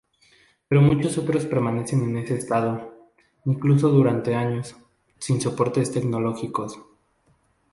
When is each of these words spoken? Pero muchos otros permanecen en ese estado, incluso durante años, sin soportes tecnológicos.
Pero 0.67 0.81
muchos 0.81 1.19
otros 1.19 1.45
permanecen 1.45 2.01
en 2.01 2.17
ese 2.17 2.33
estado, 2.33 2.91
incluso 3.45 3.89
durante 3.89 4.33
años, 4.33 4.75
sin 5.19 5.39
soportes 5.39 5.91
tecnológicos. 5.91 6.79